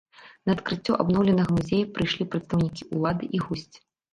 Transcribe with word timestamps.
На 0.49 0.53
адкрыццё 0.57 0.93
абноўленага 1.03 1.51
музея 1.59 1.91
прыйшлі 1.99 2.29
прадстаўнікі 2.33 2.83
ўлады 2.99 3.25
і 3.37 3.47
госці. 3.47 3.79